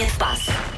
[0.00, 0.69] Núñez Paz.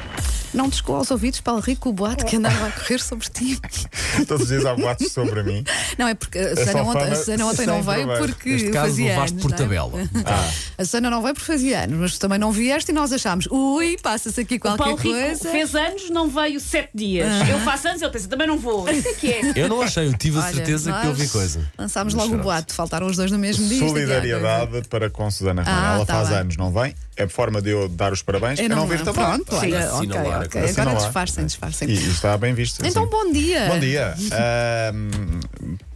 [0.53, 3.59] Não te chegou aos ouvidos, Paulo Rico, o boato que andava a correr sobre ti.
[4.27, 5.63] Todos os dias há boatos sobre mim.
[5.97, 8.27] Não, é porque a É Susana ontem, a Susana ontem não veio proveito.
[8.35, 9.41] porque Neste caso, fazia levaste anos.
[9.41, 9.59] por não é?
[9.59, 9.91] tabela.
[10.77, 13.47] A Susana não veio porque fazia anos, mas tu também não vieste e nós achámos,
[13.51, 15.49] ui, passa-se aqui O qualquer Paulo Rico coisa.
[15.51, 17.27] fez anos, não veio sete dias.
[17.49, 18.89] Eu faço anos, ele pensa, também não vou.
[18.89, 19.41] Isso é que é.
[19.55, 21.61] Eu não achei, eu tive a Olha, certeza que ouvi coisa.
[21.77, 23.83] Lançámos logo o boato, faltaram os dois no mesmo dia.
[23.83, 25.91] é Solidariedade para com Susana Romana.
[25.91, 26.37] Ah, Ela tá faz bem.
[26.39, 26.93] anos, não vem?
[27.15, 28.59] É forma de eu dar os parabéns.
[28.59, 29.23] Eu Eu não vir também.
[29.23, 30.07] Pronto, olha, Sim,
[30.45, 30.61] ok.
[30.61, 30.93] assinalar.
[30.93, 31.89] Agora disfarcem, disfarcem.
[31.89, 32.85] E, e está bem visto.
[32.85, 33.11] Então, assim.
[33.11, 33.67] bom dia.
[33.67, 34.13] Bom dia.
[34.33, 35.39] Ahm,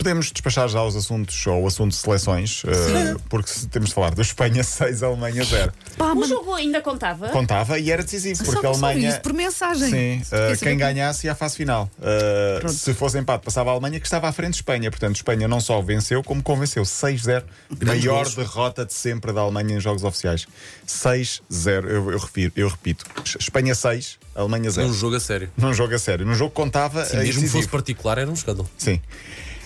[0.07, 4.11] podemos despachar já os assuntos, ou o assunto de seleções, ah, porque temos de falar
[4.15, 5.73] do Espanha 6, Alemanha 0.
[5.97, 7.27] Pá, O jogo ainda contava?
[7.29, 9.09] Contava e era decisivo, só porque a Alemanha.
[9.09, 9.89] isso por mensagem.
[9.89, 11.89] Sim, saber quem que- ganhasse ia à fase final.
[12.01, 14.89] Ah, se fosse empate, passava a Alemanha, que estava à frente de Espanha.
[14.89, 17.43] Portanto, Espanha não só venceu, como convenceu 6-0.
[17.77, 18.35] Grandes Maior gols.
[18.35, 20.47] derrota de sempre da Alemanha em jogos oficiais.
[20.87, 21.85] 6-0.
[21.85, 23.05] Eu, eu, refiro, eu repito:
[23.37, 24.87] Espanha 6, Alemanha 0.
[24.87, 25.49] Um jogo a sério.
[25.57, 26.25] Num jogo a sério.
[26.25, 27.03] Num jogo que contava.
[27.03, 27.51] Sim, mesmo decisivo.
[27.57, 28.69] fosse particular, era um escândalo.
[28.77, 29.01] Sim.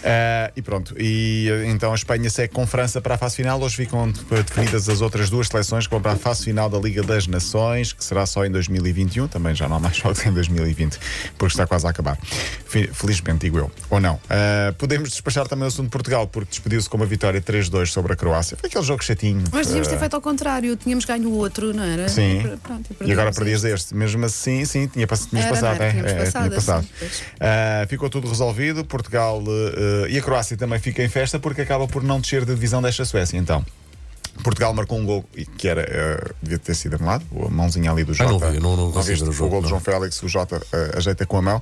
[0.03, 3.61] Ah, e pronto, e então a Espanha segue com França para a fase final.
[3.61, 7.03] Hoje ficam definidas as outras duas seleções que vão para a fase final da Liga
[7.03, 9.27] das Nações, que será só em 2021.
[9.27, 10.97] Também já não há mais jogos em 2020,
[11.37, 12.17] porque está quase a acabar.
[12.65, 13.71] Fe- Felizmente, digo eu.
[13.89, 14.19] Ou não.
[14.29, 18.13] Ah, podemos despachar também o assunto de Portugal, porque despediu-se com uma vitória 3-2 sobre
[18.13, 18.57] a Croácia.
[18.57, 19.43] Foi aquele jogo chatinho.
[19.51, 22.09] Mas devíamos ter Ah, feito ao contrário, tínhamos ganho o outro, não era?
[22.09, 22.39] Sim.
[22.41, 23.95] E, pronto, E agora perdemos perdias este.
[23.95, 25.77] Mesmo assim, sim, tinha, pass- Era, passado.
[25.77, 26.83] não é, Tínhamos é, passado, tinha passado.
[26.83, 27.23] sim, pois.
[27.39, 28.83] Ah, ficou tudo resolvido.
[28.85, 29.41] Portugal
[30.09, 33.05] e a Croácia também fica em festa porque acaba por não descer de divisão desta
[33.05, 33.37] Suécia.
[33.37, 33.65] Então.
[34.45, 35.25] Portugal marcou um gol
[35.57, 38.31] que era, eh, devia ter sido anulado, a mãozinha ali do Ah, Jota.
[38.31, 39.29] não vi, não- não consigo viste?
[39.29, 39.69] o jogo, O gol do não.
[39.69, 41.61] João Félix, o Jota eh, ajeita com a mão.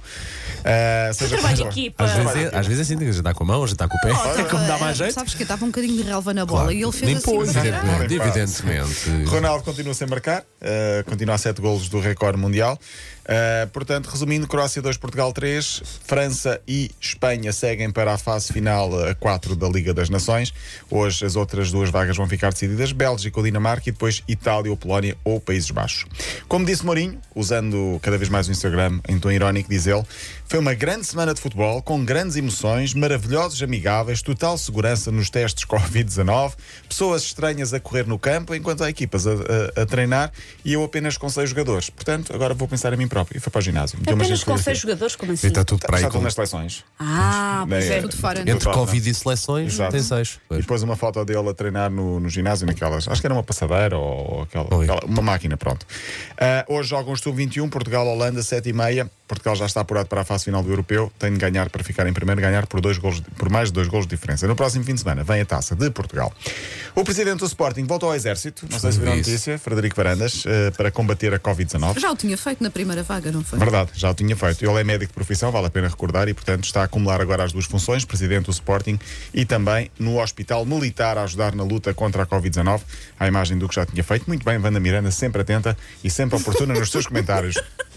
[0.63, 2.03] Ah, seja Trabalho de equipa.
[2.03, 3.97] Às vezes, é, às vezes é assim, tem que ajeitar com a mão, ajeitar com
[3.97, 4.11] o pé.
[4.39, 5.13] É como dá mais jeito.
[5.13, 6.73] Sabes que estava um bocadinho de relva na bola Claro.
[6.77, 7.57] e ele fez Nem assim.
[7.57, 9.23] evidentemente, Ah, evidentemente.
[9.25, 12.79] Ronaldo continua sem marcar, eh, continua a 7 golos do recorde mundial.
[13.31, 18.89] Eh, portanto, resumindo, Croácia 2, Portugal 3, França e Espanha seguem para a fase final
[19.07, 20.51] a 4 da Liga das Nações.
[20.89, 24.75] Hoje as outras duas vagas vão ficar decididas: Bélgica ou Dinamarca e depois Itália ou
[24.77, 26.05] Polónia ou Países Baixos.
[26.47, 30.03] Como disse Mourinho, usando cada vez mais o Instagram em tom irónico, diz ele,
[30.47, 35.65] foi uma grande semana de futebol, com grandes emoções, maravilhosos amigáveis, total segurança nos testes
[35.69, 36.53] Covid-19,
[36.87, 40.31] pessoas estranhas a correr no campo, enquanto há equipas a, a- a treinar
[40.65, 41.91] e eu apenas com seis jogadores.
[41.91, 43.18] Portanto, agora vou pensar em mim próprio.
[43.33, 43.97] E foi para o ginásio.
[43.99, 45.47] Meteu umas Apenas com seis jogadores, como E assim?
[45.47, 46.23] está tudo para aí estou com...
[46.25, 46.83] nas seleções.
[46.99, 48.01] Ah, pois Nem- é.
[48.01, 48.77] Tudo fora, Tudo Entre fora.
[48.77, 49.91] Covid e seleções, Exato.
[49.91, 50.29] tem seis.
[50.29, 50.61] E Pois.
[50.61, 53.07] depois uma foto dele a treinar no, no ginásio, naquelas.
[53.07, 54.85] Acho que era uma passadeira ou aquela, Oi.
[54.85, 55.85] aquela- uma máquina, pronto.
[56.37, 59.09] Ah, hoje jogam os sub-21, Portugal-Holanda, 7h30.
[59.29, 61.11] Portugal já está apurado para a fase final do europeu.
[61.19, 63.87] Tem de ganhar para ficar em primeiro, ganhar por, dois golos, por mais de dois
[63.87, 64.47] golos de diferença.
[64.47, 66.33] No próximo fim de semana vem a taça de Portugal.
[66.95, 70.43] O presidente do Sporting voltou ao exército, não sei se viram a notícia, Frederico Varandas,
[70.47, 71.99] eh, para combater a Covid-19.
[71.99, 73.59] Já o tinha feito na primeira vaga, não foi?
[73.59, 74.65] Verdade, já o tinha feito.
[74.65, 77.43] Ele é médico de profissão, vale a pena recordar, e portanto está a acumular agora
[77.43, 78.99] as duas funções, presidente do Sporting
[79.31, 82.81] e também no Hospital Militar a ajudar na luta contra a Covid-19,
[83.19, 84.25] à imagem do que já tinha feito.
[84.27, 87.55] Muito bem, Wanda Miranda, sempre atenta e sempre oportuna nos seus comentários.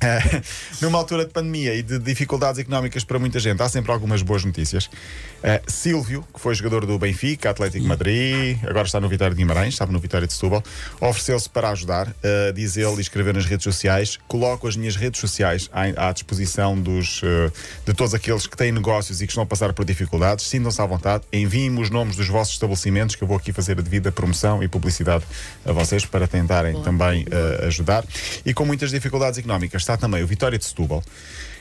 [0.00, 0.42] Eh,
[0.80, 4.44] numa altura de pandemia e de dificuldades económicas para muita gente, há sempre algumas boas
[4.44, 4.88] notícias.
[5.42, 9.40] Eh, Silvio, que foi jogador do Benfica, Atlético de Madrid, agora está no Vitória de
[9.40, 10.62] Guimarães, estava no Vitória de Setúbal,
[11.00, 14.18] ofereceu-se para ajudar, eh, diz ele e escrever nas redes sociais.
[14.26, 17.50] Coloco as minhas redes sociais à, à disposição dos, eh,
[17.86, 20.44] de todos aqueles que têm negócios e que estão a passar por dificuldades.
[20.44, 23.82] Sintam-se à vontade, enviem-me os nomes dos vossos estabelecimentos, que eu vou aqui fazer a
[23.82, 25.24] devida promoção e publicidade
[25.64, 27.24] a vocês para tentarem também
[27.66, 28.04] ajudar.
[28.44, 31.02] E com muitas dificuldades económicas está também o Vitória de Setúbal.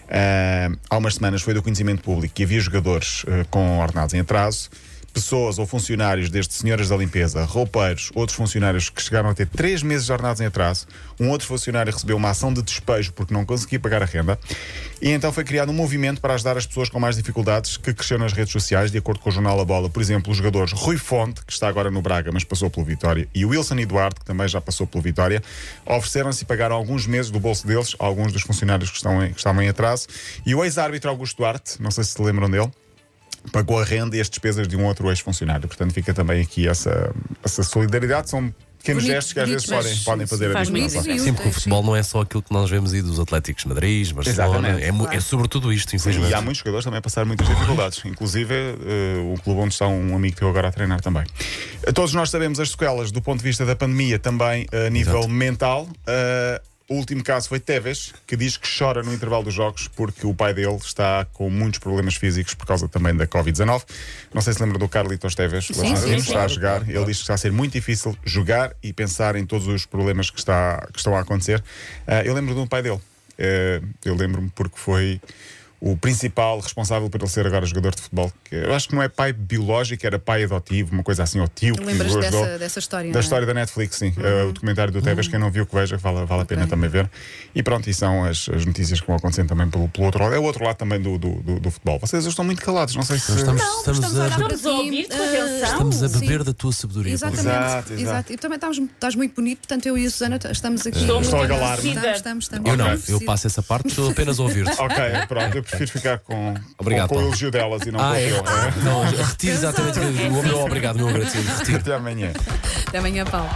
[0.10, 4.20] Ah, há umas semanas foi do conhecimento público que havia jogadores eh, com ordenados em
[4.20, 4.70] atraso,
[5.18, 9.82] pessoas ou funcionários, desde senhoras da limpeza, roupeiros, outros funcionários que chegaram a ter três
[9.82, 10.86] meses de ordenados em atraso.
[11.20, 14.38] Um outro funcionário recebeu uma ação de despejo porque não conseguia pagar a renda.
[15.02, 18.20] E então foi criado um movimento para ajudar as pessoas com mais dificuldades que cresceu
[18.20, 19.90] nas redes sociais, de acordo com o jornal A Bola.
[19.90, 23.28] Por exemplo, os jogadores Rui Fonte, que está agora no Braga, mas passou pelo Vitória,
[23.34, 25.42] e Wilson Eduardo, que também já passou pelo Vitória,
[25.86, 29.38] ofereceram-se e pagaram alguns meses do bolso deles, alguns dos funcionários que, estão em, que
[29.38, 30.08] estavam em atraso.
[30.46, 32.72] E o ex-árbitro Augusto Duarte, não sei se se lembram dele,
[33.52, 35.68] pagou a renda e as despesas de um outro ex-funcionário.
[35.68, 37.14] Portanto, fica também aqui essa,
[37.44, 38.30] essa solidariedade.
[38.30, 41.02] São pequenos Bonito, gestos que às vezes podem, podem fazer a faz diferença.
[41.02, 41.58] bonito, Sim, porque o Sim.
[41.60, 44.58] futebol não é só aquilo que nós vemos aí dos Atléticos de Madrid, Barcelona.
[44.60, 44.84] Exatamente.
[44.88, 46.32] É, mu- é sobretudo isto, infelizmente.
[46.32, 49.88] E há muitos jogadores também a passar muitas dificuldades, inclusive eh, o clube onde está
[49.88, 51.24] um amigo teu agora a treinar também.
[51.94, 55.30] Todos nós sabemos as sequelas do ponto de vista da pandemia, também a nível Exato.
[55.34, 55.90] mental.
[56.06, 60.26] Eh, O último caso foi Tevez, que diz que chora no intervalo dos jogos porque
[60.26, 63.84] o pai dele está com muitos problemas físicos por causa também da Covid-19.
[64.34, 66.16] Não sei se lembra do Carlitos Tevez, sim, que sim.
[66.16, 66.90] está a jogar.
[66.90, 70.30] Ele diz que está a ser muito difícil jogar e pensar em todos os problemas
[70.30, 71.62] que, está, que estão a acontecer.
[72.08, 73.02] Ah, eu lembro do pai dele.
[73.38, 75.20] Eh, eu lembro-me porque foi
[75.80, 78.32] o principal responsável por ele ser agora jogador de futebol.
[78.44, 81.48] Que eu acho que não é pai biológico, era pai adotivo, uma coisa assim, ou
[81.48, 82.44] tio que Lembras o ajudou.
[82.46, 83.12] dessa, dessa história?
[83.12, 83.22] Da é?
[83.22, 84.12] história da Netflix, sim.
[84.18, 86.90] Eh, o documentário do Tevez, quem não viu que veja, vale, vale a pena também
[86.90, 87.10] ver.
[87.54, 90.34] E pronto, e são as, as notícias que vão acontecendo também pelo, pelo outro lado.
[90.36, 92.00] É o outro lado também do, do, do- do futebol.
[92.00, 93.32] Vocês estão muito calados, não sei se.
[93.34, 95.64] Estamos, Não, estamos, estamos a a, Estamos a ouvir com atenção.
[95.72, 96.20] estamos a Sim.
[96.22, 97.14] beber da tua sabedoria.
[97.14, 98.34] Exatamente, Exato, exato.
[98.34, 101.00] E também estás, estás muito bonito, portanto eu e a Susana estamos aqui.
[101.02, 101.90] Estou Estou a galar-me.
[101.92, 102.12] agradecida.
[102.18, 103.10] Estamos, estamos, Eu não, estamos.
[103.10, 104.72] eu passo essa parte, estou apenas a ouvir-te.
[104.82, 104.96] Ok,
[105.28, 108.26] pronto, prefiro ficar com, Obrigado, com, com o elogio delas e não Ah, com é?
[108.28, 108.58] o teu.
[108.58, 108.72] é?
[108.84, 111.50] Não, retiro exatamente o meu obrigado, meu agradecido.
[111.58, 111.78] Retiro.
[111.78, 112.32] Até amanhã.
[112.88, 113.50] Até amanhã, Paulo.